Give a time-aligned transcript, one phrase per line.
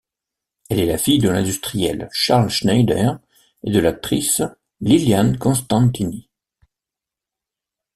[0.71, 3.19] Elle est la fille de l'industriel Charles Schneider
[3.63, 4.41] et de l'actrice
[4.79, 6.27] Lilian Constantini.